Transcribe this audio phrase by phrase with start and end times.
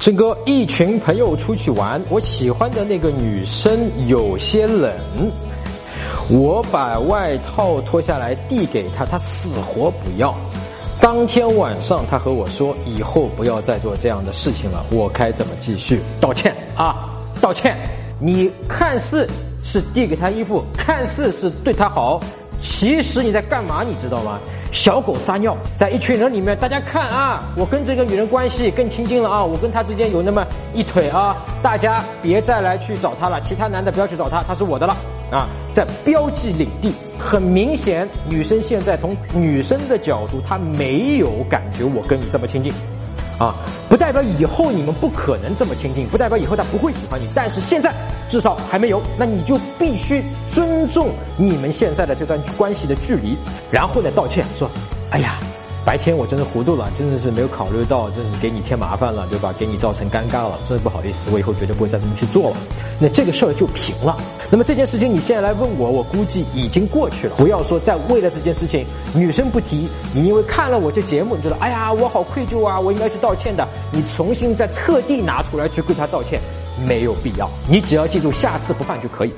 [0.00, 4.90] 郑哥，一群朋友出去玩，我喜欢的那个女生有些冷，
[6.30, 10.34] 我把外套脱下来递给她，她死活不要。
[11.02, 14.82] 当天晚上，她和我说以后不要再做这样的事情了。
[14.90, 16.00] 我该怎么继续？
[16.18, 17.76] 道歉啊，道歉！
[18.18, 19.28] 你看似
[19.62, 22.18] 是递给她衣服，看似是对她好。
[22.60, 23.82] 其实你在干嘛？
[23.82, 24.38] 你知道吗？
[24.70, 34.94] 小狗撒尿，在一群人里面，大家看啊，我跟这个女人关系更亲近了啊，我跟她之间有那么一腿啊，大家别再来去找她了，其他男的不要去找她，她是我的了
[35.30, 36.92] 啊，在标记领地。
[37.18, 42.72] 很明显，女生现在从女生的角度，她没有感觉我跟你这么亲近。
[43.40, 43.56] 啊，
[43.88, 47.92] 不代表以后你们不可能这么亲近，不代表以后他不会喜欢你，但是现在
[48.28, 51.08] 至少还没有，那你就必须尊重
[51.38, 53.36] 你们现在的这段关系的距离，
[53.70, 54.70] 然后呢道歉说，
[55.10, 55.40] 哎呀。
[55.84, 59.52] 白天我真的糊涂了，真的是没有考虑到，真是给你添麻烦了，对吧？
[59.58, 62.56] 给你造成尴尬了，真的不好意思，我以后绝对不会再这么去做了。
[62.98, 64.16] 那这个事儿就平了。
[64.50, 67.34] 那么这件事情你现在来问我，我估计已经过去了。
[67.36, 76.40] 不要说再为了这件事情，女生不提，你因为看了我这节目，你觉得哎呀，我好愧疚啊，我应该去道歉的，你重新再特地拿出来去跟她道歉，
[76.86, 77.48] 没有必要。
[77.68, 79.32] 你只要记住，下次不犯就可以。